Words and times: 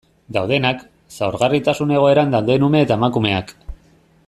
Daudenak, 0.35 0.79
zaurgarritasun 1.17 1.93
egoeran 1.99 2.33
dauden 2.37 2.67
ume 2.69 2.83
eta 2.87 2.99
emakumeak... 3.01 3.55